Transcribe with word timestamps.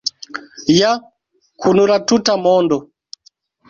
Ja 0.77 0.93
kun 1.61 1.85
la 1.95 2.01
tuta 2.09 2.41
mondo! 2.49 2.85